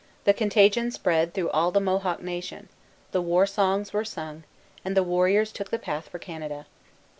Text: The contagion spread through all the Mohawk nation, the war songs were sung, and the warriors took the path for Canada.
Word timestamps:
The 0.23 0.33
contagion 0.33 0.89
spread 0.89 1.35
through 1.35 1.51
all 1.51 1.69
the 1.69 1.79
Mohawk 1.79 2.23
nation, 2.23 2.69
the 3.11 3.21
war 3.21 3.45
songs 3.45 3.93
were 3.93 4.03
sung, 4.03 4.45
and 4.83 4.97
the 4.97 5.03
warriors 5.03 5.51
took 5.51 5.69
the 5.69 5.77
path 5.77 6.09
for 6.09 6.17
Canada. 6.17 6.65